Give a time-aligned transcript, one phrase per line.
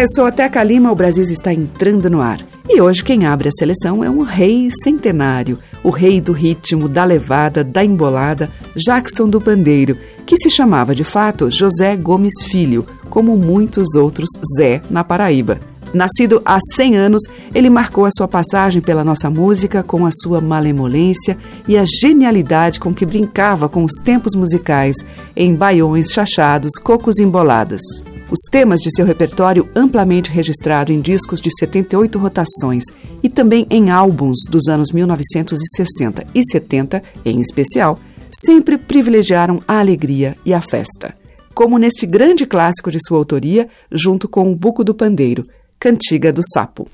[0.00, 2.40] Eu sou a Teca Lima, o Brasil está entrando no ar.
[2.66, 7.04] E hoje quem abre a seleção é um rei centenário, o rei do ritmo, da
[7.04, 13.36] levada, da embolada, Jackson do Pandeiro, que se chamava de fato José Gomes Filho, como
[13.36, 15.60] muitos outros Zé na Paraíba.
[15.92, 20.40] Nascido há 100 anos, ele marcou a sua passagem pela nossa música com a sua
[20.40, 21.36] malemolência
[21.68, 24.96] e a genialidade com que brincava com os tempos musicais
[25.36, 27.82] em baiões chachados, cocos emboladas.
[28.30, 32.84] Os temas de seu repertório, amplamente registrado em discos de 78 rotações
[33.24, 37.98] e também em álbuns dos anos 1960 e 70, em especial,
[38.30, 41.12] sempre privilegiaram a alegria e a festa.
[41.52, 45.44] Como neste grande clássico de sua autoria, junto com o Buco do Pandeiro,
[45.80, 46.88] Cantiga do Sapo.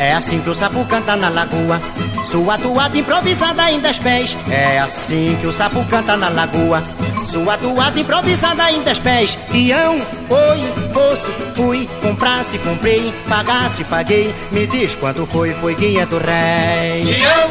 [0.00, 1.78] É assim que o sapo canta na lagoa,
[2.24, 4.34] sua toada improvisada em dez pés.
[4.50, 6.82] É assim que o sapo canta na lagoa,
[7.30, 9.36] sua toada improvisada em dez pés.
[9.52, 14.34] Ião, oi, fosse, fui, comprasse, comprei, pagasse, paguei.
[14.52, 17.20] Me diz quanto foi, foi quinhentos réis.
[17.20, 17.50] Ião,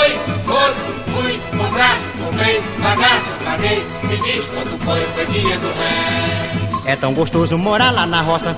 [0.00, 3.86] oi, fosse, fui, comprasse, comprei, pagasse, paguei.
[4.04, 6.86] Me diz quanto foi, foi quinhentos réis.
[6.86, 8.56] É tão gostoso morar lá na roça.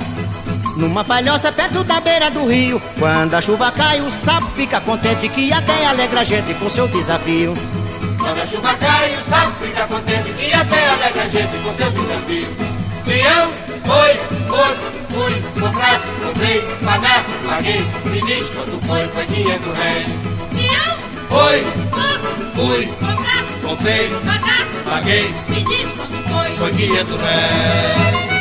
[0.76, 5.28] Numa palhoça perto da beira do rio Quando a chuva cai o sapo fica contente
[5.28, 7.52] Que até alegra a gente com seu desafio.
[8.18, 11.90] Quando a chuva cai o sapo fica contente Que até alegra a gente com seu
[11.90, 12.46] desafio.
[13.04, 13.50] Peão,
[13.84, 14.14] foi,
[14.46, 20.12] fosse, fui, comprasse, comprei, pagasse, paguei Me diz quanto foi, foi quinhentos réis
[20.54, 20.96] Peão,
[21.28, 26.56] Foi, fosse, fui, comprasse, comprei, pagasse, paguei me diz quanto foi.
[26.56, 28.31] Foi quinhentos réis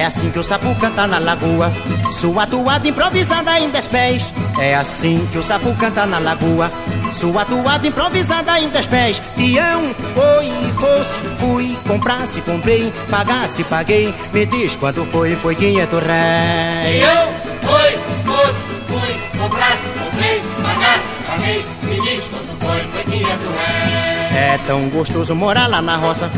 [0.00, 1.70] É assim que o sapo canta na lagoa.
[2.10, 6.70] Sua toada improvisada em dez pés É assim que o sapo canta na lagoa.
[7.12, 14.14] Sua toada improvisada em dez pés Tião, oi, fosse, fui Comprasse, comprei, pagasse, paguei.
[14.32, 16.96] Me diz quanto foi, foi quinhentos réis.
[16.96, 17.28] Tião,
[17.74, 18.54] oi, fosse,
[18.88, 21.66] fui Comprasse, comprei, pagasse, paguei.
[21.82, 24.54] Me diz quanto foi, foi quinhentos réis.
[24.54, 26.30] É tão gostoso morar lá na roça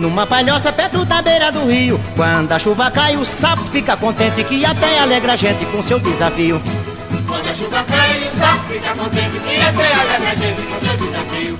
[0.00, 4.42] numa palhoça perto da beira do rio Quando a chuva cai o sapo fica contente
[4.44, 6.60] Que até alegra a gente com seu desafio.
[7.26, 10.96] Quando a chuva cai o sapo fica contente Que até alegra a gente com seu
[10.96, 11.58] desafio.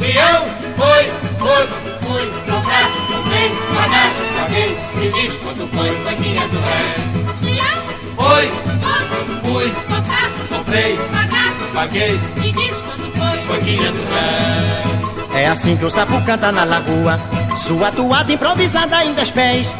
[0.00, 1.04] Peão, foi,
[1.38, 1.68] foi,
[2.02, 7.12] fui, comprasse, comprei, pagasse, paguei Me diz quanto foi, foi quinhentos réis
[7.44, 7.82] Peão,
[8.16, 12.20] Foi, fosse, fui, comprasse, comprei, pagasse, paguei.
[12.36, 13.46] Me diz quanto foi.
[13.46, 17.18] Foi quinhentos réis É assim que o sapo canta na lagoa
[17.56, 19.76] Sua toada improvisada em dez pés.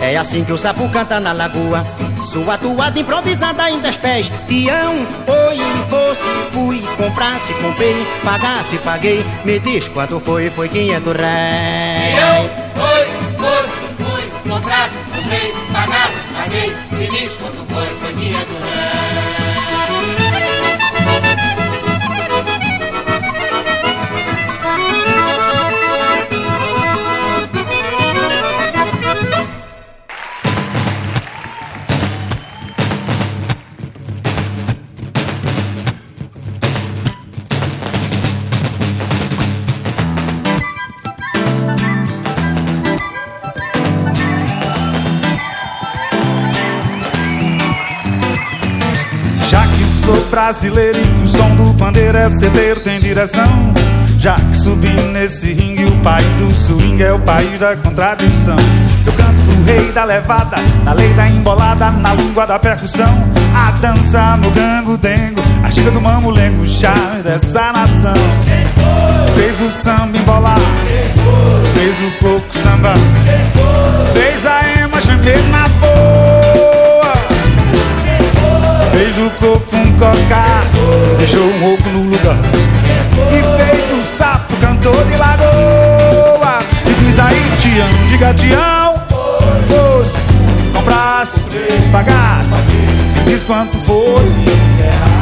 [0.00, 1.84] É assim que o sapo canta na lagoa.
[2.30, 4.30] Sua toada improvisada em dez pés.
[4.48, 5.58] Tião, oi,
[5.88, 9.24] fosse, fui Comprasse, comprei, pagasse, paguei.
[9.44, 12.14] Me diz quanto foi, foi quinhentos réis.
[12.14, 13.06] Peão, foi,
[13.38, 16.76] fosse, fui, comprasse, comprei, pagasse, paguei.
[16.92, 19.03] Me diz quanto foi, foi quinhentos réis
[50.34, 53.72] brasileiro e o som do pandeiro é certeiro, tem direção.
[54.18, 58.56] Já que subi nesse ringue, o país do swing é o país da contradição.
[59.06, 63.14] Eu canto pro rei da levada, na lei da embolada, na língua da percussão.
[63.54, 68.14] A dança no gango dengo, a gira do mamulengo, o charme dessa nação.
[69.36, 70.58] Fez o samba embolar,
[71.74, 72.94] fez o coco samba,
[74.12, 75.68] fez a ema gemer na
[79.12, 82.38] ficou com coca, deixou um oco no lugar.
[83.30, 86.58] E fez do sapo cantor de lagoa.
[86.86, 89.02] E diz aí, Tião, diga Tião,
[89.68, 90.18] fosse,
[90.72, 91.40] comprasse,
[91.92, 92.54] pagasse.
[93.16, 94.32] Me diz quanto foi,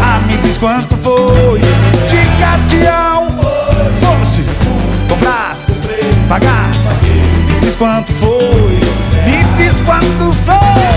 [0.01, 1.61] ah, me diz quanto foi.
[2.09, 3.27] Diga Tião,
[4.01, 4.45] fosse,
[5.09, 5.79] comprasse,
[6.29, 6.89] pagasse.
[7.49, 8.81] Me diz quanto foi,
[9.27, 10.92] me diz quanto foi.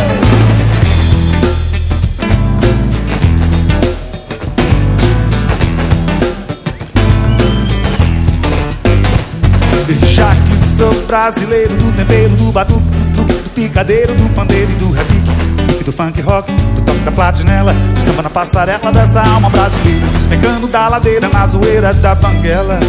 [11.06, 12.81] Brasileiro do tempero, do batuque,
[13.13, 15.30] do, do picadeiro, do pandeiro e do repique,
[15.80, 20.07] e do funk rock, do toque da platinela, do samba na passarela dessa alma brasileira,
[20.07, 22.80] despencando da ladeira na zoeira da banguela.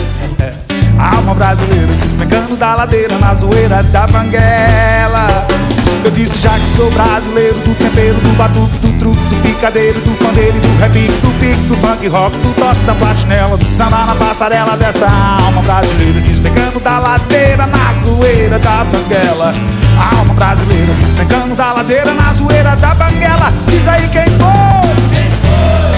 [0.41, 0.53] É,
[0.99, 5.46] alma brasileira, despencando da ladeira na zoeira da banguela.
[6.05, 10.12] Eu disse já que sou brasileiro do tempero, do batuque, do truque, do picadeiro, do
[10.25, 14.15] pandeiro, do repique, do pique, do funk rock, do toque da platinela, do samba na
[14.15, 19.53] passarela dessa alma brasileira, despencando da ladeira na zoeira da banguela.
[20.17, 23.53] Alma brasileira, despencando da ladeira na zoeira da banguela.
[23.67, 24.97] Diz aí quem foi?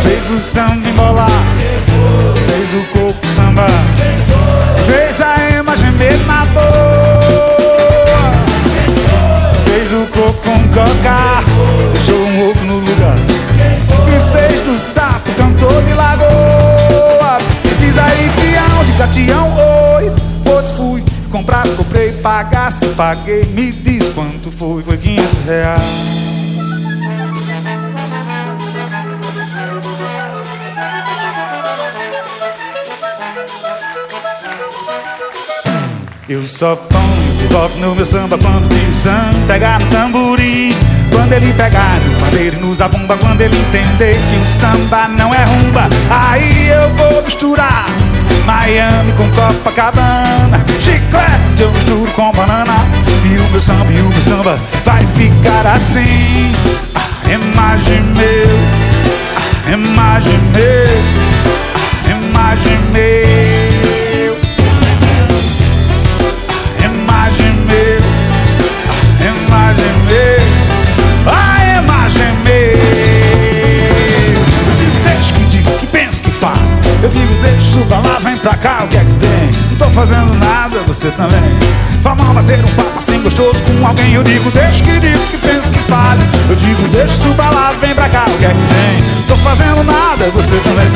[0.03, 1.29] Fez o samba embolar,
[2.47, 3.67] fez o corpo samba,
[4.87, 6.98] fez a ema gemer na boa.
[10.29, 13.17] Coco com deixou um oco no lugar.
[14.07, 17.39] E fez do sapo cantor de lagoa.
[17.79, 19.57] Diz aí, Tião, diga Tião,
[19.97, 20.13] oi.
[20.45, 23.45] Pois fui, comprasse, comprei, pagasse, paguei.
[23.55, 26.28] Me diz quanto foi, foi 500 reais.
[36.29, 40.77] Eu só ponho bebop no meu samba quando o tio Sam pegar no tamborim.
[41.11, 45.35] Quando ele pegar no pandeiro e no zabumba, quando ele entender que o samba não
[45.35, 47.87] é rumba, aí eu vou misturar
[48.45, 52.87] Miami com Copacabana, chiclete eu misturo com banana.
[53.25, 56.53] E o meu samba, e o meu samba vai ficar assim.
[56.95, 58.59] A imagem meu,
[59.67, 60.99] a imagem meu,
[62.05, 63.68] a imagem meu.
[77.01, 79.53] Eu digo, deixa, suba lá, vem pra cá, o que é que tem?
[79.71, 81.57] Não tô fazendo nada, você também.
[82.03, 84.15] Vamos bater um papo assim gostoso com alguém.
[84.15, 86.21] Eu digo, deixa que diga, que pensa que fale.
[86.49, 89.03] Eu digo, deixa, suba lá, vem pra cá, o que é que tem?
[89.15, 90.89] Não tô fazendo nada, você também.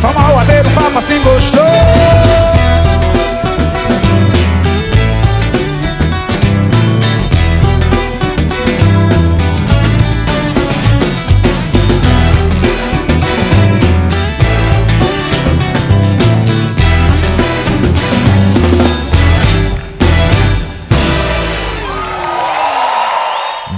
[0.00, 2.79] Vamos bater um papo assim gostoso.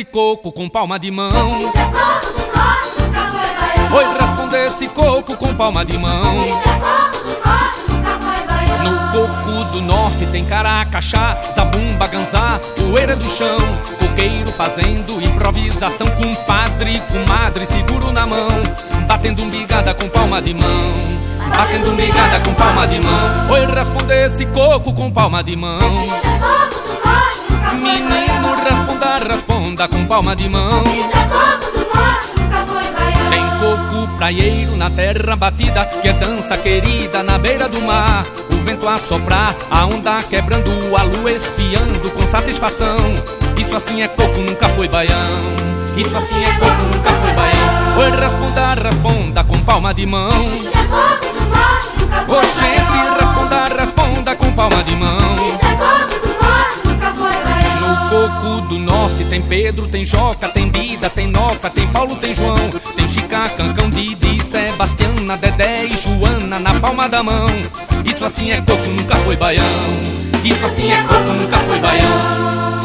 [0.00, 1.60] Esse coco com palma de mão.
[1.60, 3.96] Isso é coco do nunca foi baiano.
[3.96, 6.48] Oi, responde esse coco com palma de mão.
[6.48, 8.90] Isso é coco do norte, nunca foi baiano.
[8.90, 13.58] No coco do norte tem caracachá, zabumba, ganzá, poeira do chão.
[13.98, 18.48] Coqueiro fazendo improvisação com padre, com madre, seguro na mão.
[19.06, 21.20] Batendo umbigada com palma de mão.
[21.54, 23.50] Batendo umbigada com palma de mão.
[23.50, 25.78] Oi, responde esse coco com palma de mão.
[25.78, 29.00] Isso é coco do norte, nunca foi Menino, responda,
[29.80, 30.82] responda com palma de mão.
[30.94, 32.82] Isso é coco do norte, nunca foi.
[33.30, 38.26] Tem coco praieiro na terra batida, que é dança querida na beira do mar.
[38.52, 42.96] O vento a soprar, a onda quebrando, a lua espiando com satisfação.
[43.58, 45.16] Isso assim é coco, nunca foi baião.
[45.96, 47.98] Isso assim é coco, nunca foi baião.
[47.98, 50.30] Oi, responda, responda com palma de mão.
[50.56, 55.59] Isso é coco do norte, nunca foi Oxente, responda, responda com palma de mão.
[58.10, 62.56] Coco do norte tem Pedro, tem Joca, tem Dida, tem Noca, tem Paulo, tem João,
[62.96, 67.46] tem Chica, Cancão, Didi, Sebastiana, Dedé e Joana na palma da mão.
[68.04, 69.64] Isso assim é coco, nunca foi baião.
[70.44, 72.79] Isso assim é coco, nunca foi baião.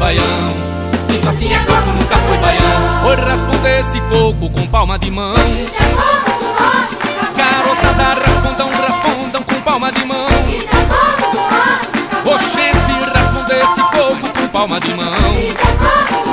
[0.00, 0.48] Baião.
[1.14, 3.06] Isso assim é coco, nunca foi baião.
[3.06, 5.34] Oi, responde esse coco com palma de mão.
[5.34, 10.26] Isso é coco do foi Garotada, respondam, respondam com palma de mão.
[10.48, 15.32] Isso é coco do foi Oxente, responde esse coco com palma de mão.
[15.38, 16.29] Isso é coco do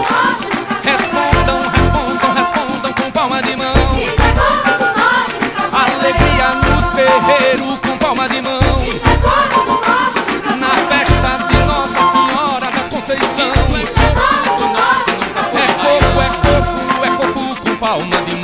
[17.80, 18.37] palma de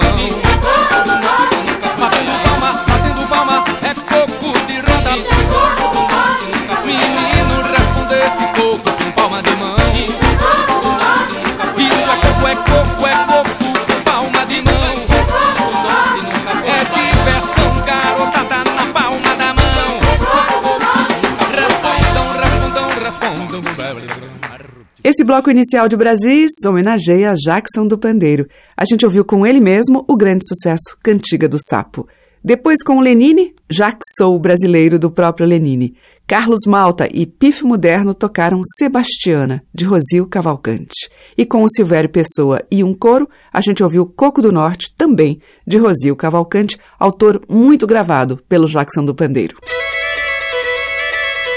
[25.24, 28.46] Esse bloco inicial de Brasis homenageia Jackson do Pandeiro.
[28.76, 32.06] A gente ouviu com ele mesmo o grande sucesso Cantiga do Sapo.
[32.44, 35.96] Depois com o Lenine, que sou brasileiro do próprio Lenine.
[36.28, 41.10] Carlos Malta e Pif Moderno tocaram Sebastiana, de Rosil Cavalcante.
[41.38, 45.40] E com o Silvério Pessoa e um coro, a gente ouviu Coco do Norte, também,
[45.66, 49.56] de Rosil Cavalcante, autor muito gravado pelo Jackson do Pandeiro.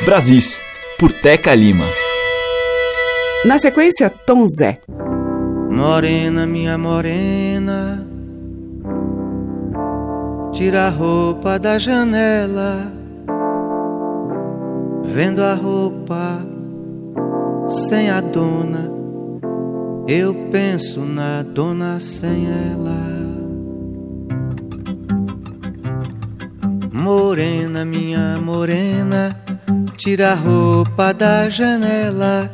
[0.04, 0.60] Brasis,
[1.00, 2.05] por Teca Lima.
[3.46, 4.80] Na sequência, Tom Zé.
[5.70, 8.04] Morena, minha morena,
[10.52, 12.90] tira a roupa da janela,
[15.04, 16.40] vendo a roupa
[17.88, 18.90] sem a dona,
[20.08, 22.98] eu penso na dona sem ela.
[26.92, 29.40] Morena, minha morena,
[29.96, 32.50] tira a roupa da janela.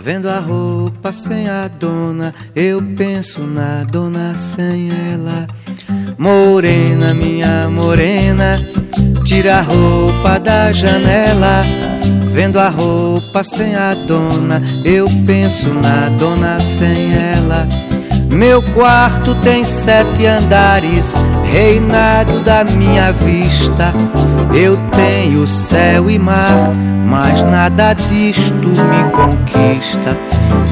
[0.00, 5.46] Vendo a roupa sem a dona, eu penso na dona sem ela.
[6.16, 8.58] Morena, minha morena,
[9.24, 11.62] tira a roupa da janela.
[12.32, 17.66] Vendo a roupa sem a dona, eu penso na dona sem ela.
[18.30, 21.14] Meu quarto tem sete andares,
[21.50, 23.92] reinado da minha vista.
[24.54, 26.70] Eu tenho céu e mar,
[27.06, 30.16] mas nada disto me conquista.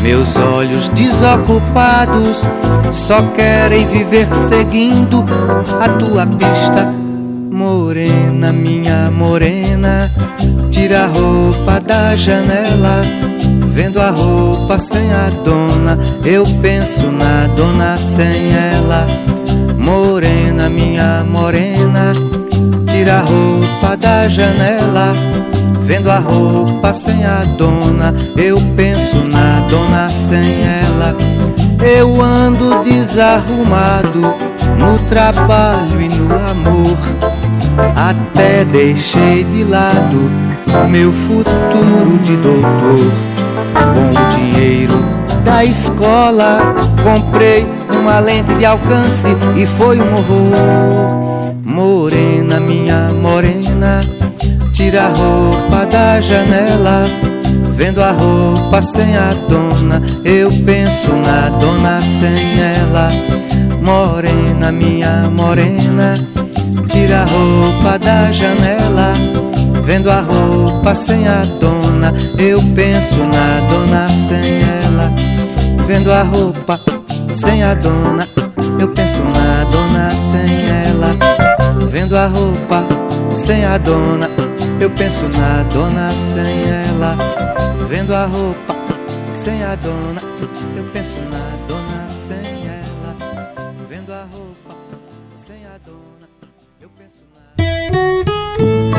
[0.02, 2.44] Meus olhos desocupados
[2.92, 5.24] só querem viver seguindo
[5.80, 6.92] a tua pista.
[7.50, 10.10] Morena, minha morena,
[10.70, 13.02] tira a roupa da janela.
[13.76, 19.06] Vendo a roupa sem a dona, eu penso na dona sem ela.
[19.76, 22.14] Morena, minha morena,
[22.88, 25.12] tira a roupa da janela,
[25.82, 28.14] vendo a roupa sem a dona.
[28.38, 30.54] Eu penso na dona sem
[30.86, 31.14] ela.
[31.84, 34.20] Eu ando desarrumado
[34.78, 36.96] no trabalho e no amor.
[37.94, 40.32] Até deixei de lado
[40.88, 43.35] meu futuro de doutor.
[43.94, 45.04] Com o dinheiro
[45.44, 46.58] da escola,
[47.02, 51.54] comprei uma lente de alcance e foi um horror.
[51.64, 54.00] Morena, minha morena,
[54.72, 57.04] tira a roupa da janela.
[57.76, 63.10] Vendo a roupa sem a dona, eu penso na dona sem ela.
[63.82, 66.14] Morena, minha morena,
[66.88, 69.12] tira a roupa da janela.
[69.86, 75.12] Vendo a roupa sem a dona, eu penso na dona sem ela.
[75.86, 76.80] Vendo a roupa
[77.32, 78.26] sem a dona,
[78.80, 81.16] eu penso na dona sem ela.
[81.88, 82.82] Vendo a roupa
[83.36, 84.28] sem a dona,
[84.80, 87.16] eu penso na dona sem ela.
[87.88, 88.74] Vendo a roupa
[89.30, 90.20] sem a dona,
[90.76, 93.14] eu penso na dona sem ela.
[93.88, 94.74] Vendo a roupa
[95.32, 96.28] sem a dona,
[96.80, 98.95] eu penso na.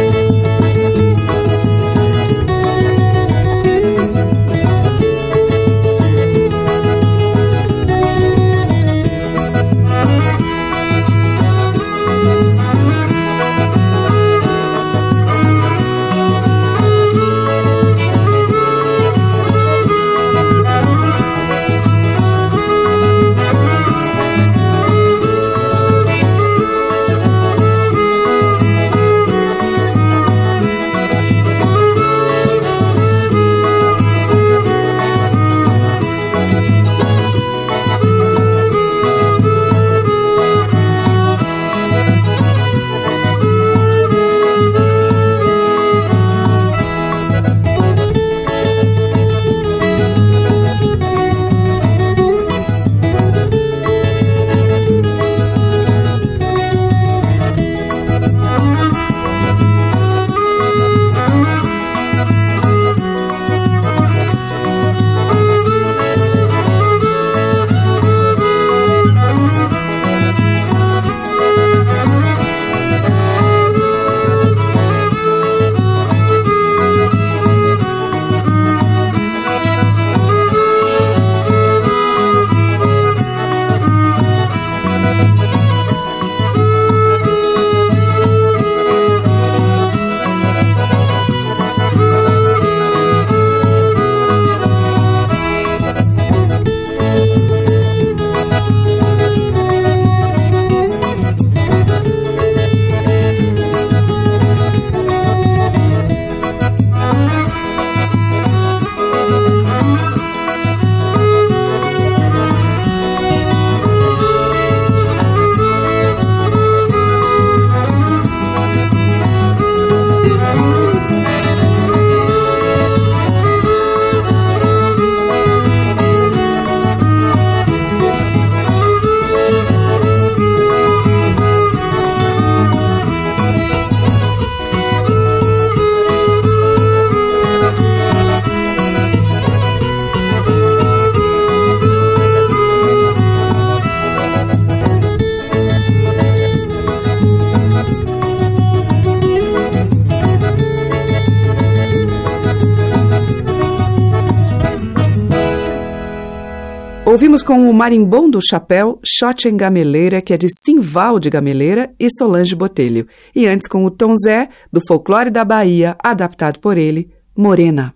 [157.48, 162.10] Com o Marimbom do Chapéu, Shot em Gameleira, que é de Simval de Gameleira e
[162.12, 163.08] Solange Botelho.
[163.34, 167.94] E antes com o Tom Zé, do Folclore da Bahia, adaptado por ele, Morena.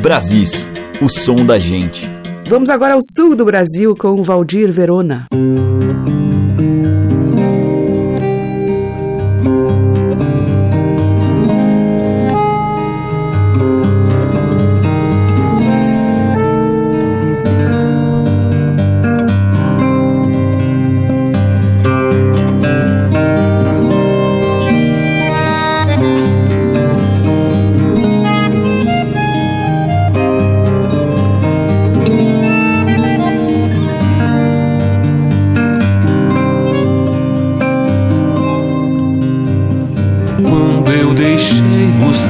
[0.00, 0.68] Brasis,
[1.02, 2.08] o som da gente.
[2.48, 5.26] Vamos agora ao sul do Brasil com o Valdir Verona.
[5.30, 5.79] Quando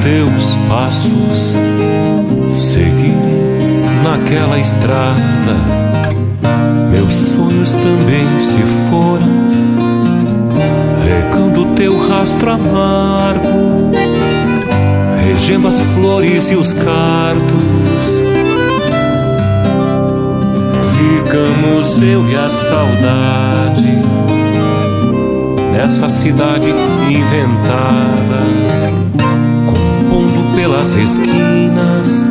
[0.03, 1.55] teus passos,
[2.51, 3.15] segui
[4.03, 5.55] naquela estrada.
[6.91, 8.57] meus sonhos também se
[8.89, 9.41] foram,
[11.05, 13.91] regando teu rastro amargo,
[15.25, 18.21] regendo as flores e os cardos.
[20.97, 24.01] Ficamos eu e a saudade
[25.71, 26.67] nessa cidade
[27.09, 28.80] inventada,
[30.71, 32.25] pelas esquinas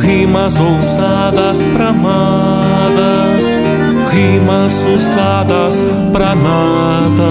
[0.00, 3.36] rimas ousadas pra amada,
[4.10, 7.30] rimas usadas pra nada.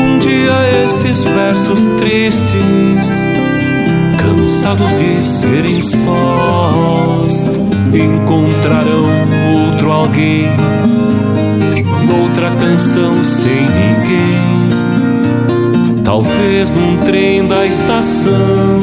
[0.00, 3.22] Um dia esses versos tristes,
[4.16, 7.50] cansados de serem sós,
[7.92, 9.04] encontrarão
[9.68, 10.46] outro alguém,
[12.06, 15.01] noutra canção sem ninguém.
[16.12, 18.80] Talvez num trem da estação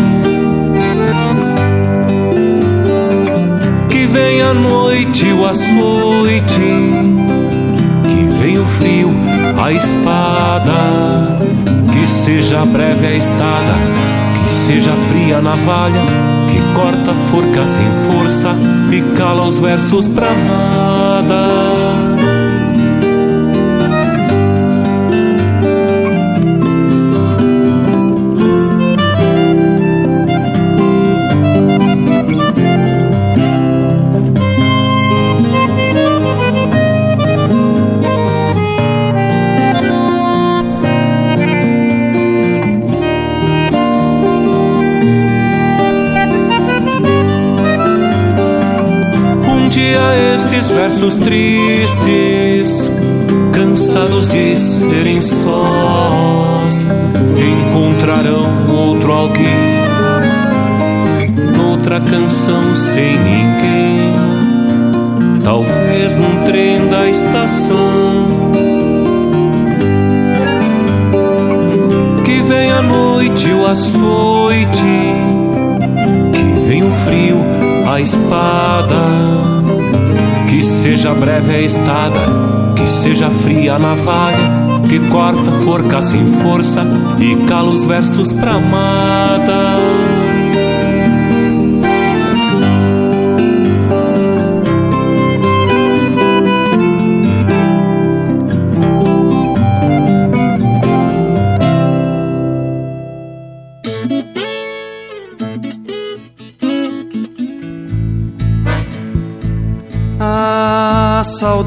[4.07, 6.59] vem a noite, o açoite,
[8.03, 9.11] que vem o frio,
[9.63, 11.37] a espada,
[11.93, 13.75] que seja breve a estada,
[14.41, 16.01] que seja fria a navalha,
[16.51, 18.55] que corta a forca sem força
[18.91, 21.78] e cala os versos pra nada.
[50.69, 52.89] Versos tristes,
[53.51, 56.86] cansados de serem sós,
[57.38, 59.84] encontrarão outro alguém,
[61.55, 64.13] noutra canção sem ninguém,
[65.43, 68.27] talvez num trem da estação.
[72.25, 74.84] Que vem a noite, o açoite,
[76.34, 77.38] que vem o frio,
[77.91, 79.68] a espada
[80.49, 86.83] que seja breve a estada, que seja fria a navalha, que corta forca sem força
[87.19, 89.18] e cala os versos pra amada.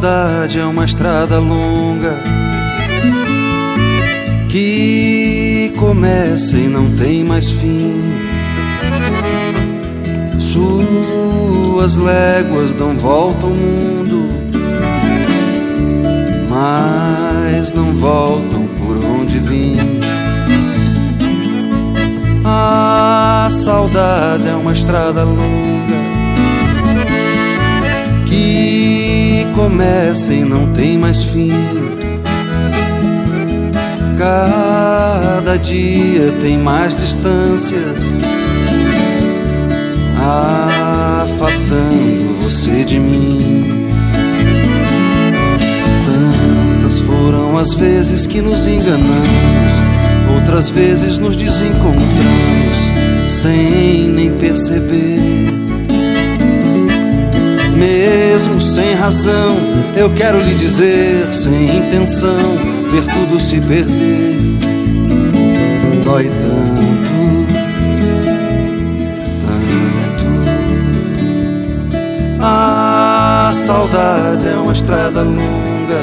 [0.03, 2.17] Saudade é uma estrada longa
[4.49, 8.03] que começa e não tem mais fim.
[10.41, 14.29] Suas léguas dão volta ao mundo,
[16.51, 20.01] mas não voltam por onde vim.
[22.45, 25.72] A saudade é uma estrada longa
[29.55, 31.53] começa e não tem mais fim.
[34.19, 38.15] Cada dia tem mais distâncias,
[41.25, 43.89] afastando você de mim.
[46.05, 49.73] Tantas foram as vezes que nos enganamos,
[50.37, 52.79] outras vezes nos desencontramos,
[53.29, 55.52] sem nem perceber
[57.83, 59.57] mesmo sem razão,
[59.97, 62.57] eu quero lhe dizer, sem intenção,
[62.93, 64.37] ver tudo se perder.
[66.05, 66.83] Dói tanto,
[69.45, 70.25] tanto.
[72.41, 76.03] A saudade é uma estrada longa,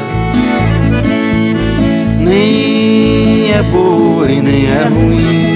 [2.20, 5.49] nem é boa e nem é ruim.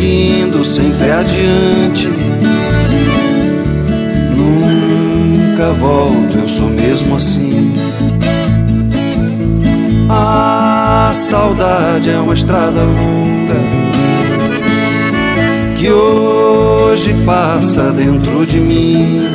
[0.00, 2.08] Seguindo sempre adiante
[4.34, 7.74] nunca volto, eu sou mesmo assim.
[10.08, 13.60] A saudade é uma estrada longa
[15.78, 19.28] que hoje passa dentro de mim.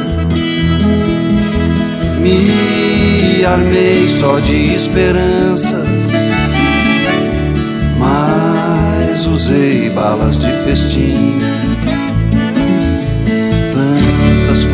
[2.20, 5.85] Me armei só de esperanças,
[9.28, 11.40] usei balas de festim.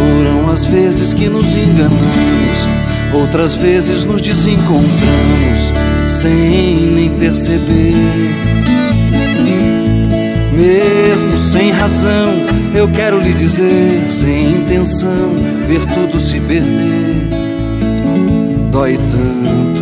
[0.02, 2.68] Foram as vezes que nos enganamos,
[3.14, 5.62] outras vezes nos desencontramos,
[6.08, 7.94] sem nem perceber.
[10.54, 12.34] Mesmo sem razão,
[12.74, 15.36] eu quero lhe dizer, sem intenção,
[15.68, 17.30] ver tudo se perder.
[18.72, 19.81] Dói tanto.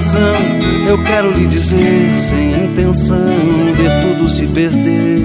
[0.00, 0.34] Razão,
[0.88, 3.34] eu quero lhe dizer, sem intenção,
[3.76, 5.20] ver tudo se perder.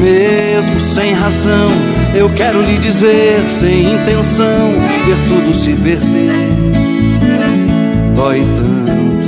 [0.00, 1.72] Mesmo sem razão,
[2.14, 4.70] eu quero lhe dizer, sem intenção,
[5.04, 6.46] ver tudo se perder.
[8.14, 9.19] Dói tanto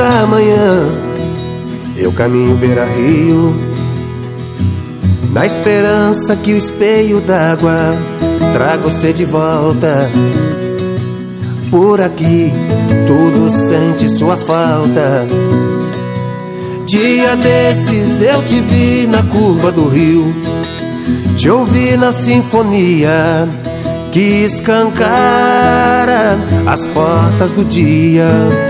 [0.00, 0.88] da manhã,
[1.94, 3.54] eu caminho beira-rio,
[5.30, 7.76] na esperança que o espelho d'água
[8.54, 10.10] traga você de volta.
[11.70, 12.50] Por aqui,
[13.06, 15.26] tudo sente sua falta.
[16.86, 20.34] Dia desses eu te vi na curva do rio,
[21.36, 23.46] te ouvi na sinfonia
[24.12, 28.69] que escancara as portas do dia.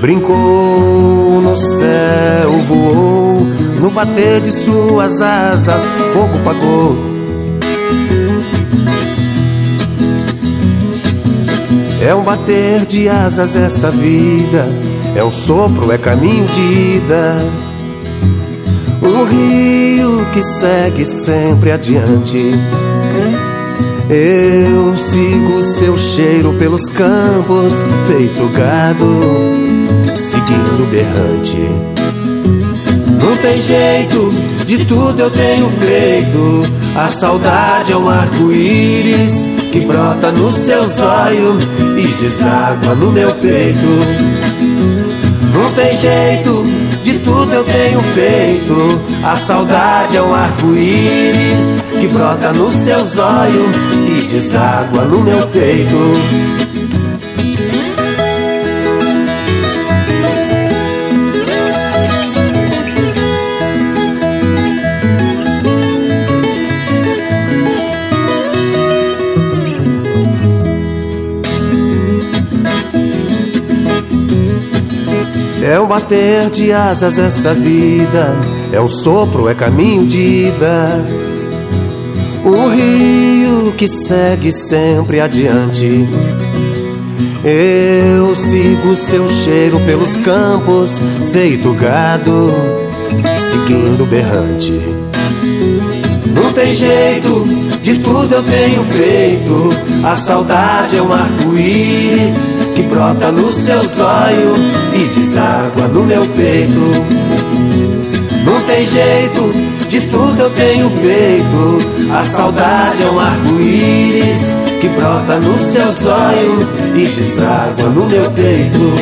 [0.00, 3.40] Brincou no céu, voou,
[3.80, 5.82] no bater de suas asas,
[6.12, 6.96] fogo pagou.
[12.00, 14.68] É um bater de asas essa vida,
[15.16, 17.34] é um sopro, é caminho de ida.
[19.02, 22.54] Um rio que segue sempre adiante
[24.08, 29.65] eu sigo seu cheiro pelos campos, feito gado,
[30.16, 31.56] seguindo berrante.
[33.22, 34.32] Não tem jeito,
[34.64, 36.62] de tudo eu tenho feito.
[36.96, 41.62] A saudade é um arco-íris que brota nos seus olhos
[41.98, 43.86] e deságua no meu peito.
[45.52, 46.64] Não tem jeito,
[47.02, 49.00] de tudo eu tenho feito.
[49.24, 53.76] A saudade é um arco-íris que brota nos seus olhos
[54.08, 56.65] e deságua no meu peito.
[75.68, 78.36] É um bater de asas essa vida,
[78.72, 81.04] é um sopro, é caminho de ida.
[82.44, 86.06] O rio que segue sempre adiante.
[87.44, 91.00] Eu sigo seu cheiro pelos campos,
[91.32, 92.54] feito gado,
[93.50, 94.70] seguindo berrante.
[96.32, 97.44] Não tem jeito,
[97.82, 99.70] de tudo eu tenho feito.
[100.04, 104.58] A saudade é um arco-íris que brota nos seus olhos
[104.92, 106.78] e deságua no meu peito.
[108.44, 109.50] Não tem jeito,
[109.88, 111.78] de tudo eu tenho feito.
[112.12, 118.92] A saudade é um arco-íris que brota nos seus olhos e deságua no meu peito.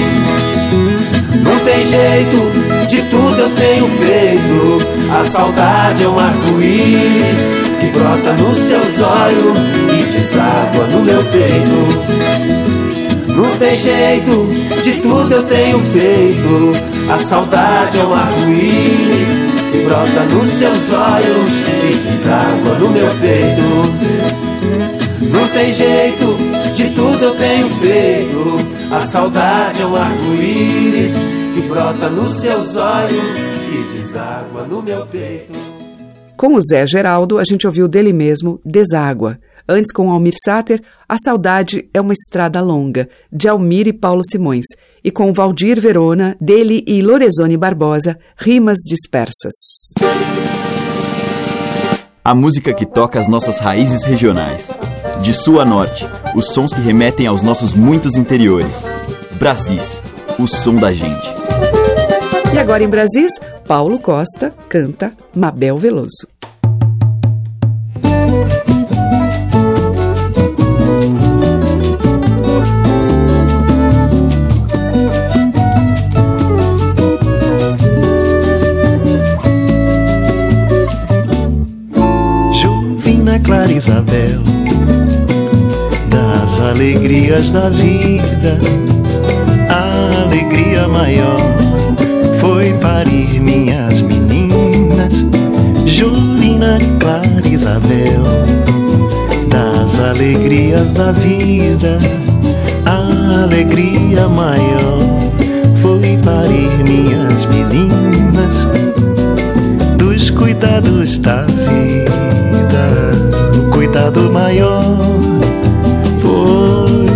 [1.42, 4.86] Não tem jeito, de tudo eu tenho feito.
[5.18, 9.58] A saudade é um arco-íris que brota nos seus olhos
[9.98, 12.63] e deságua no meu peito.
[13.44, 14.48] Não tem jeito,
[14.82, 16.72] de tudo eu tenho feito.
[17.12, 21.50] A saudade é um arco-íris que brota nos seus olhos
[21.82, 23.62] e deságua no meu peito.
[25.30, 26.36] Não tem jeito,
[26.74, 28.66] de tudo eu tenho feito.
[28.90, 33.38] A saudade é um arco-íris que brota nos seus olhos
[33.70, 35.52] e deságua no meu peito.
[36.34, 39.38] Com o Zé Geraldo, a gente ouviu dele mesmo Deságua.
[39.66, 44.66] Antes, com Almir Sater, A Saudade é uma Estrada Longa, de Almir e Paulo Simões.
[45.02, 49.54] E com Valdir Verona, dele e Lorezone Barbosa, Rimas Dispersas.
[52.22, 54.68] A música que toca as nossas raízes regionais.
[55.22, 58.84] De sul a norte, os sons que remetem aos nossos muitos interiores.
[59.38, 60.02] Brasis,
[60.38, 61.26] o som da gente.
[62.54, 63.32] E agora em Brasis,
[63.66, 66.33] Paulo Costa canta Mabel Veloso.
[83.64, 84.42] Clara Isabel,
[86.10, 88.58] das alegrias da vida,
[89.70, 91.40] a alegria maior
[92.40, 95.14] foi parir minhas meninas.
[95.86, 98.22] Jovina Clara Isabel,
[99.48, 101.98] das alegrias da vida,
[102.84, 105.00] a alegria maior
[105.80, 108.54] foi parir minhas meninas.
[109.96, 112.53] Dos cuidados da vida,
[113.94, 114.98] o cuidado maior
[116.20, 117.06] foi,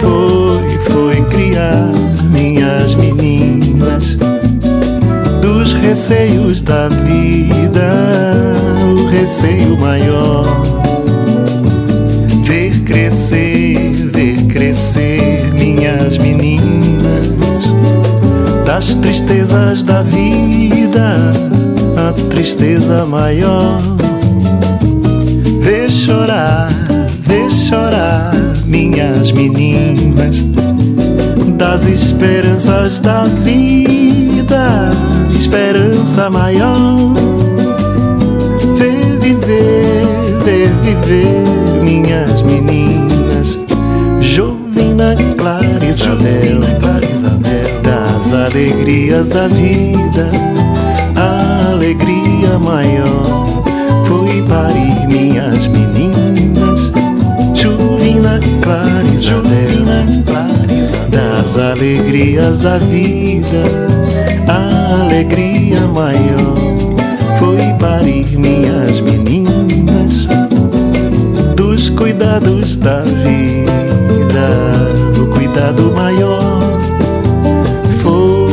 [0.00, 1.90] foi, foi criar
[2.30, 4.16] minhas meninas
[5.42, 7.92] dos receios da vida,
[8.90, 10.46] o receio maior.
[12.42, 17.74] Ver crescer, ver crescer minhas meninas,
[18.64, 21.34] das tristezas da vida,
[21.98, 23.97] a tristeza maior.
[27.68, 28.32] Chorar
[28.64, 30.42] minhas meninas,
[31.58, 34.90] das esperanças da vida,
[35.38, 37.12] esperança maior.
[38.78, 40.02] Ver viver,
[40.44, 43.58] ver viver minhas meninas,
[44.22, 46.60] Jovina Clara Isabel,
[47.82, 50.30] das alegrias da vida,
[51.16, 53.47] a alegria maior
[58.68, 59.84] Isabel,
[61.10, 63.64] das alegrias da vida,
[64.46, 66.54] a alegria maior.
[67.38, 70.26] Foi parir minhas meninas,
[71.56, 74.48] dos cuidados da vida,
[75.18, 76.60] o cuidado maior.
[78.02, 78.50] Foi,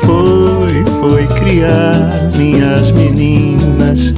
[0.00, 4.12] foi, foi criar minhas meninas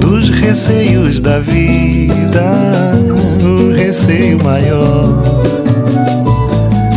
[0.00, 2.96] dos receios da vida,
[3.96, 5.22] receio maior.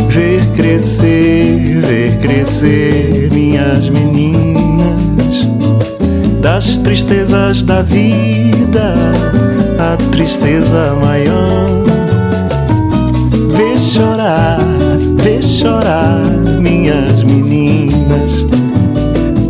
[0.08, 5.48] Ver crescer, ver crescer minhas meninas,
[6.40, 8.94] das tristezas da vida,
[9.78, 11.84] a tristeza maior.
[13.56, 14.58] Ver chorar,
[15.22, 16.20] ver chorar
[16.60, 18.44] minhas meninas,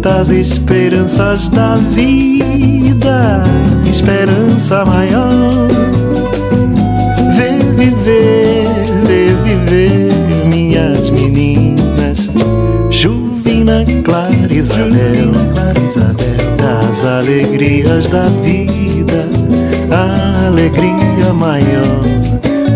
[0.01, 3.43] das esperanças da vida,
[3.91, 6.20] esperança maior.
[9.71, 12.29] Ver minhas meninas,
[12.91, 15.31] Juvina Clara Isabel,
[16.59, 19.29] das alegrias da vida,
[19.93, 22.01] a alegria maior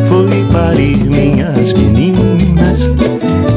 [0.08, 2.78] foi parir minhas meninas,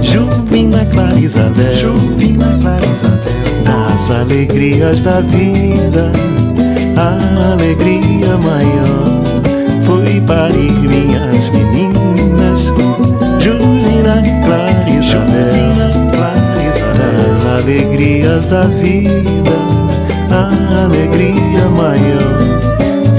[0.02, 3.34] Juvina Clara Isabel, Juvina Clara Isabel,
[3.64, 6.12] das alegrias da vida,
[6.98, 9.28] a alegria maior
[9.86, 12.62] foi parir minhas meninas,
[13.48, 15.74] Juvina Clara Isabel,
[16.98, 19.56] das alegrias da vida,
[20.30, 22.42] a alegria maior.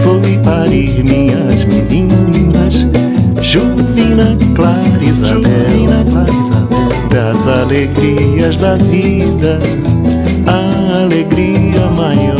[0.03, 2.75] Foi parir minhas meninas,
[3.41, 5.89] Juvina Clara Isabel,
[7.09, 9.59] das alegrias da vida,
[10.47, 12.38] a alegria maior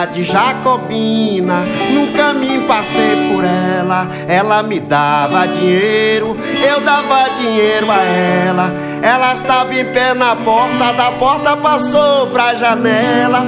[0.00, 4.08] Eu vinha de Jacobina, no caminho passei por ela.
[4.26, 6.36] Ela me dava dinheiro,
[6.66, 8.72] eu dava dinheiro a ela.
[9.02, 13.44] Ela estava em pé na porta, da porta passou pra janela,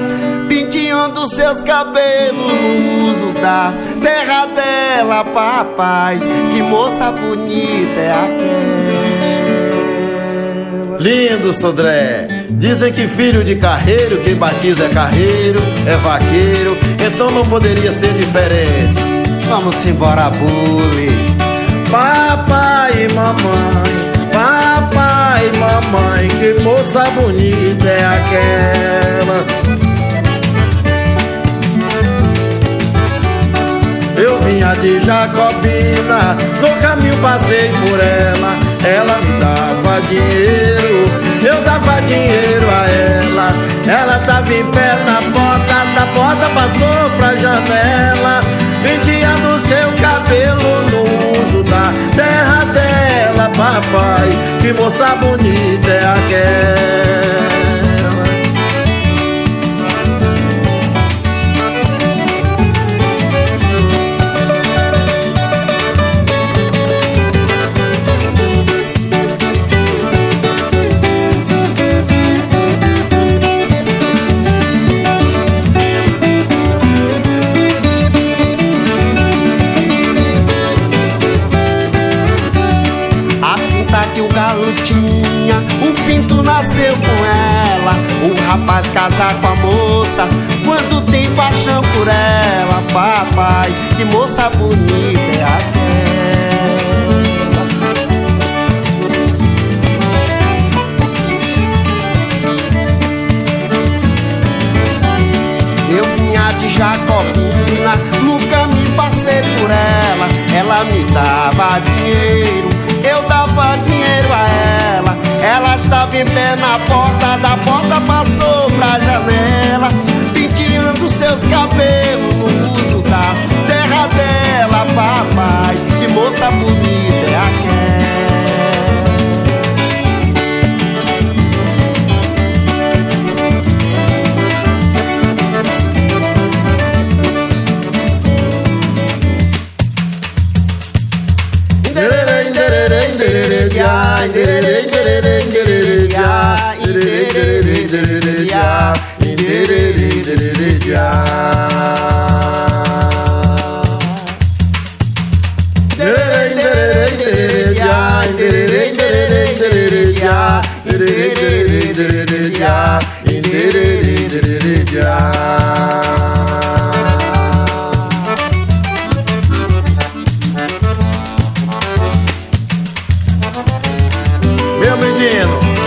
[0.48, 6.20] penteando seus cabelos no uso da terra dela, papai.
[6.53, 8.82] Que moça bonita é aquela.
[10.98, 12.32] Lindo, Sodré.
[12.62, 18.12] Dizem que filho de carreiro, quem batiza é carreiro, é vaqueiro, então não poderia ser
[18.12, 19.02] diferente.
[19.48, 21.10] Vamos embora, Bully.
[21.90, 23.92] Papai e mamãe,
[24.32, 29.44] papai e mamãe, que moça bonita é aquela.
[34.16, 38.56] Eu vinha de Jacobina, no caminho passei por ela.
[38.84, 40.91] Ela me dava dinheiro,
[41.53, 43.48] eu dava dinheiro a ela.
[43.86, 48.40] Ela tava em pé na porta, da porta passou pra janela,
[48.82, 51.03] penteando seu cabelo no
[51.46, 54.30] uso da terra dela, papai.
[54.61, 57.71] Que moça bonita é aquela.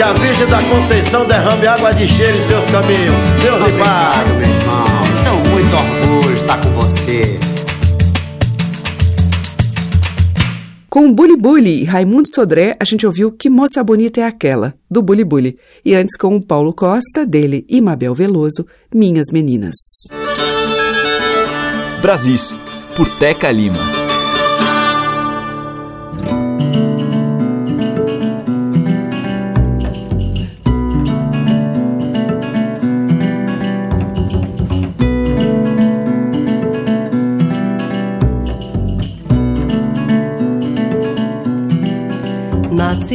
[0.05, 3.15] A Virgem da Conceição derrame água de cheiro em seus caminhos.
[3.41, 4.31] Deus lhe pague.
[4.33, 4.85] meu irmão.
[5.13, 7.39] Isso é um muito orgulho estar com você.
[10.87, 14.75] Com o Bully Bully e Raimundo Sodré, a gente ouviu Que Moça Bonita é Aquela,
[14.89, 15.57] do Bully Bully.
[15.83, 19.75] E antes com o Paulo Costa, dele e Mabel Veloso, Minhas Meninas.
[22.01, 22.55] Brasis,
[22.95, 24.04] por Teca Lima.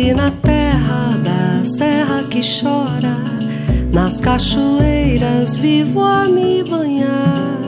[0.01, 3.19] Nasci na terra da serra que chora,
[3.93, 7.59] nas cachoeiras vivo a me banhar.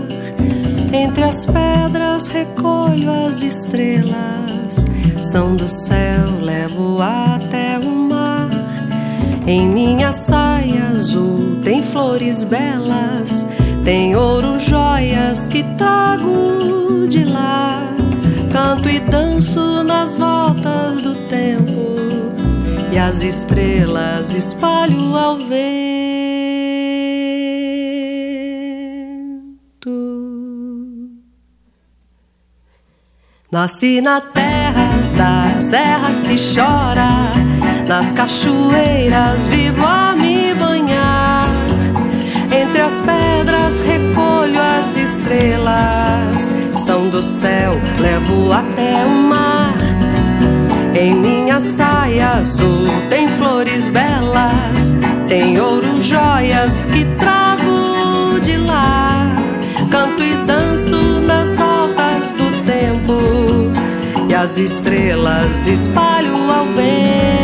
[0.95, 4.87] Entre as pedras recolho as estrelas,
[5.21, 8.49] são do céu, levo até o mar.
[9.47, 13.45] Em minha saia azul tem flores belas,
[13.85, 17.87] tem ouro, joias que trago de lá.
[18.51, 21.93] Canto e danço nas voltas do tempo
[22.93, 25.53] e as estrelas espalho ao vento.
[33.51, 37.33] Nasci na terra da serra que chora,
[37.89, 41.49] nas cachoeiras vivo a me banhar.
[42.51, 46.53] Entre as pedras recolho as estrelas,
[46.85, 49.62] são do céu, levo até o mar.
[52.21, 54.97] Azul tem flores belas,
[55.29, 59.37] tem ouro, joias que trago de lá.
[59.91, 63.73] Canto e danço nas voltas do tempo
[64.29, 67.42] e as estrelas espalho ao vento.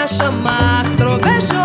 [0.00, 1.59] Das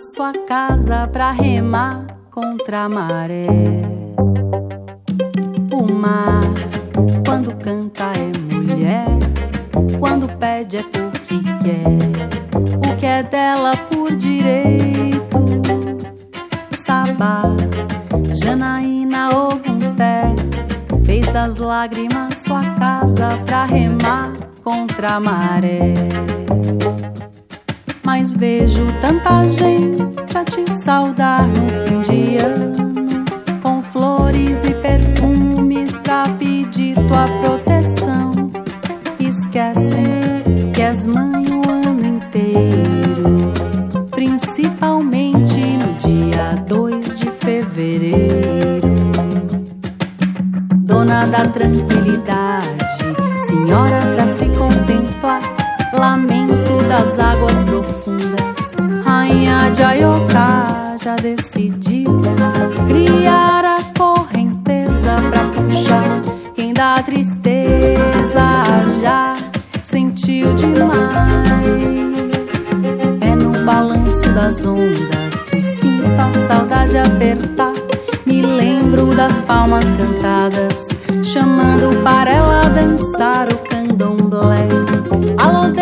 [0.00, 3.46] sua casa pra remar contra a maré.
[5.70, 6.40] O mar,
[7.26, 9.06] quando canta é mulher,
[9.98, 15.20] quando pede é porque quer, o que é dela por direito.
[16.72, 17.42] Sabá,
[18.42, 20.34] Janaína Ogunté,
[21.04, 24.32] fez das lágrimas sua casa pra remar
[24.64, 25.94] contra a maré
[28.20, 30.02] mas vejo tanta gente
[30.36, 33.24] a te saudar no fim de ano,
[33.62, 38.30] com flores e perfumes pra pedir tua proteção.
[39.18, 40.04] Esquecem
[40.74, 43.52] que és mãe o ano inteiro,
[44.10, 48.90] principalmente no dia 2 de fevereiro.
[50.76, 52.66] Dona da tranquilidade,
[53.46, 55.40] senhora pra se contemplar,
[55.94, 57.69] lamento das águas
[59.80, 62.20] Jayoka já decidiu
[62.86, 66.20] criar a correnteza pra puxar
[66.54, 68.62] quem dá tristeza
[69.00, 69.34] já
[69.82, 71.00] sentiu demais.
[73.22, 77.72] É no balanço das ondas que sinto a saudade apertar.
[78.26, 80.88] Me lembro das palmas cantadas,
[81.24, 84.68] chamando para ela dançar o candomblé.
[85.38, 85.72] Alô,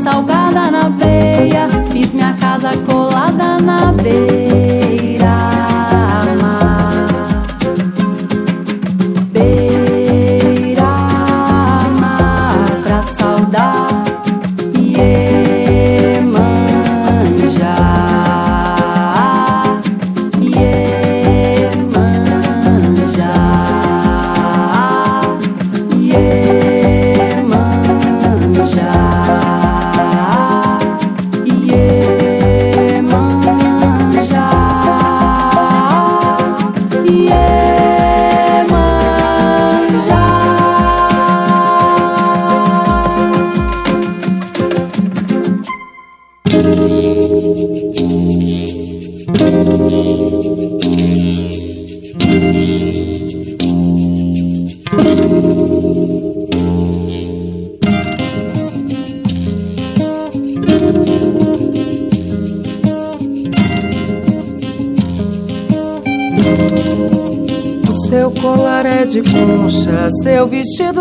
[0.00, 4.49] salgada na veia Fiz minha casa colada na beira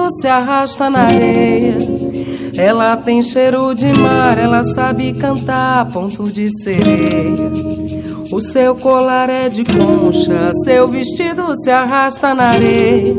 [0.10, 1.78] se arrasta na areia.
[2.58, 7.52] Ela tem cheiro de mar, ela sabe cantar a ponto de sereia.
[8.32, 13.16] O seu colar é de concha, seu vestido se arrasta na areia.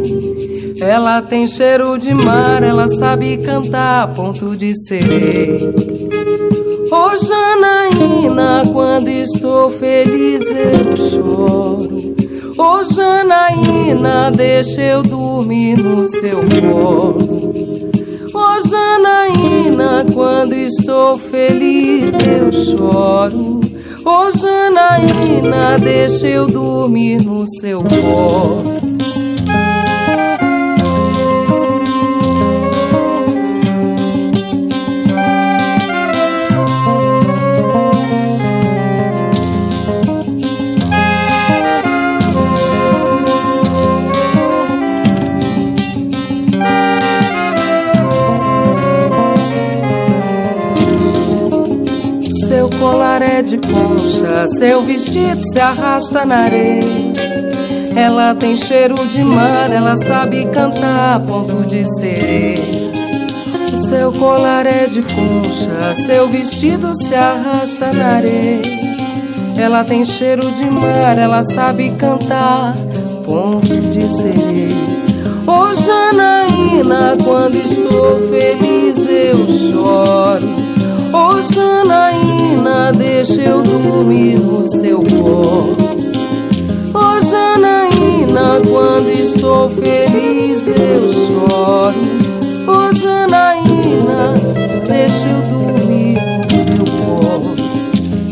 [0.80, 5.74] Ela tem cheiro de mar, ela sabe cantar a ponto de sereia.
[6.90, 12.14] Ô oh, Janaína, quando estou feliz eu choro.
[12.58, 15.02] Ô oh, Janaína, deixa eu
[15.40, 17.52] dormir no seu colo.
[18.34, 23.60] Oh, Janaína, quando estou feliz eu choro.
[24.04, 28.79] Oh, Janaína, deixa eu dormir no seu colo.
[53.42, 56.84] De concha, seu vestido se arrasta na areia.
[57.96, 62.90] Ela tem cheiro de mar, ela sabe cantar a ponto de sereia.
[63.72, 68.60] O seu colar é de concha, seu vestido se arrasta na areia.
[69.56, 72.74] Ela tem cheiro de mar, ela sabe cantar
[73.24, 74.90] ponto de sereia.
[75.46, 80.59] Ô oh, Janaína, quando estou feliz eu choro.
[81.12, 85.76] Ô oh, Janaína, deixa eu dormir no seu colo.
[86.94, 91.98] Ô oh, Janaína, quando estou feliz eu choro.
[92.68, 94.34] Ô oh, Janaína,
[94.86, 97.56] deixa eu dormir no seu colo.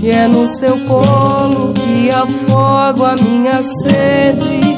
[0.01, 4.77] E é no seu colo que afogo a minha sede.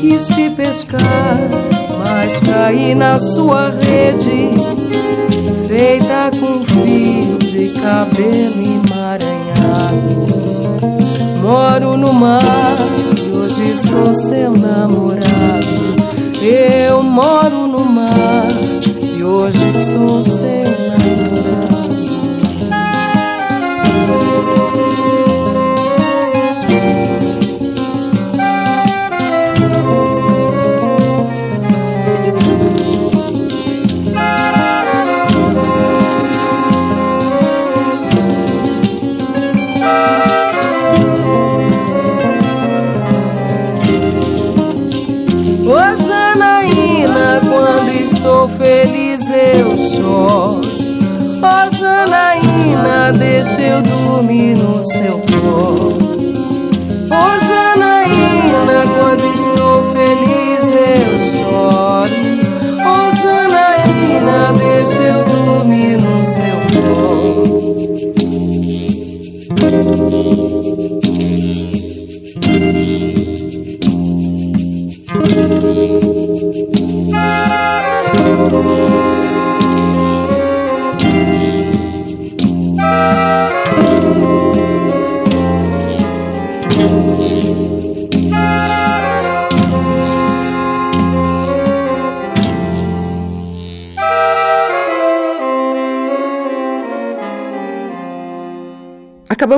[0.00, 1.36] Quis te pescar,
[1.98, 4.81] mas caí na sua rede
[5.72, 10.26] feita com fio de cabelo emaranhado.
[11.40, 12.76] Moro no mar
[13.18, 15.22] e hoje sou seu namorado.
[16.42, 18.48] Eu moro no mar
[19.16, 21.21] e hoje sou seu namorado.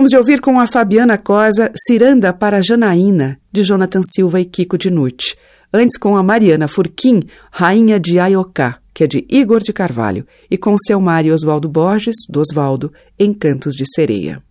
[0.05, 4.77] Acabamos de ouvir com a Fabiana Cosa Ciranda para Janaína, de Jonathan Silva e Kiko
[4.77, 5.35] Dinucci.
[5.73, 10.59] Antes com a Mariana Furquim, Rainha de Aioká, que é de Igor de Carvalho, e
[10.59, 14.43] com seu Mário Oswaldo Borges, do Oswaldo, Encantos de Sereia.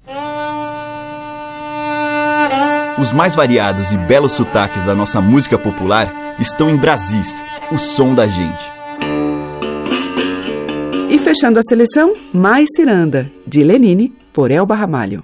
[3.00, 8.16] Os mais variados e belos sotaques da nossa música popular estão em Brasis, o som
[8.16, 8.72] da gente.
[11.12, 15.24] E fechando a seleção, Mais Ciranda, de Lenine, por Elba Ramalho.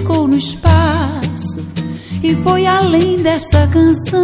[0.00, 1.60] buscou no espaço
[2.22, 4.20] e foi além dessa canção.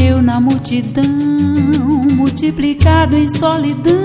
[0.00, 1.04] Eu na multidão,
[2.14, 3.99] multiplicado em solidão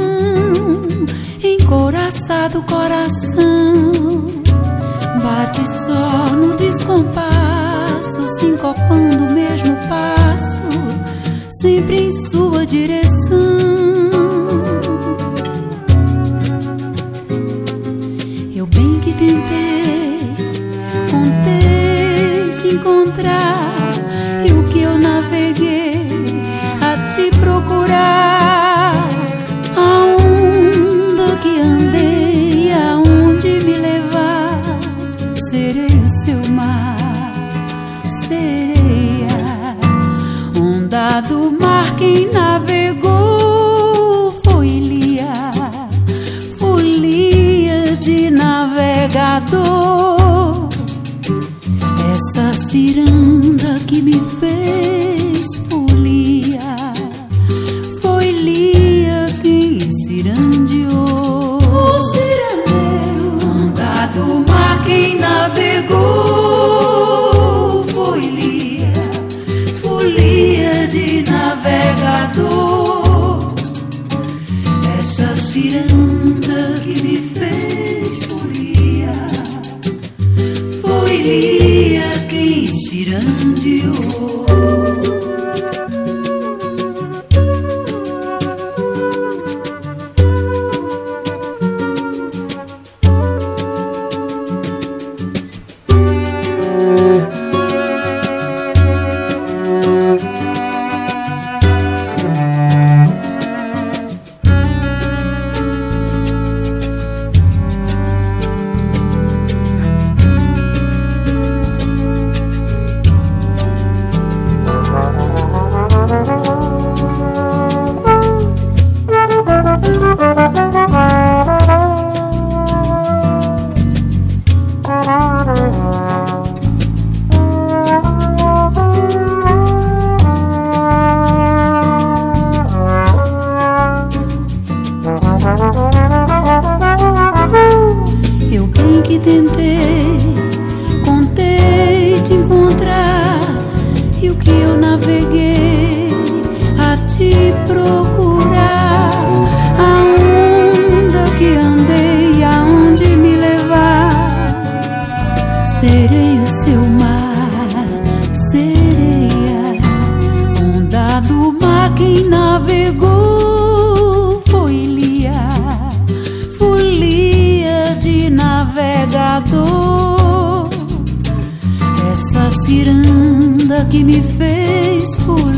[173.95, 175.54] que me fez pular.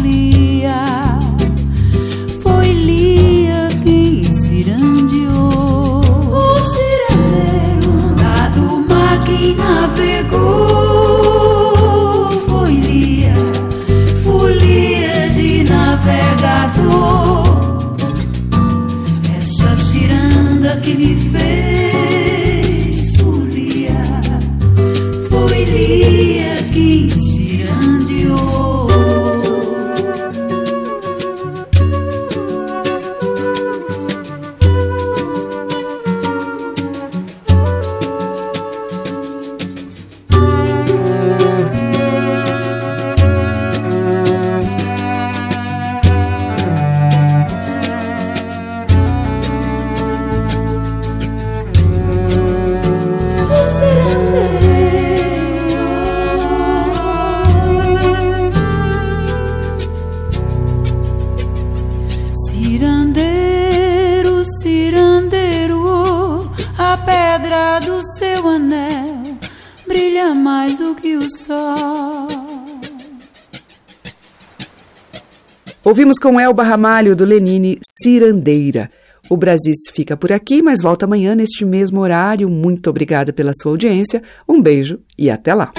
[76.08, 78.89] Ouvimos com Elba Ramalho, do Lenine, Cirandeira.
[79.30, 82.49] O Brasis fica por aqui, mas volta amanhã neste mesmo horário.
[82.49, 85.74] Muito obrigada pela sua audiência, um beijo e até lá.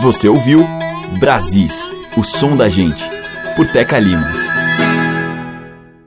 [0.00, 0.60] Você ouviu
[1.18, 3.02] Brasis, o som da gente,
[3.56, 4.43] por Teca Lima.